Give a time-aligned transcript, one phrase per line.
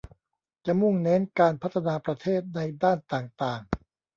[0.65, 3.61] จะมุ่งเน้นการพัฒนาประเทศในด้านต่างต่าง